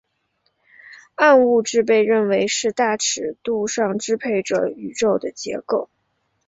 [1.13, 5.91] 暗物质被认为是在大尺度上支配着宇宙的结构。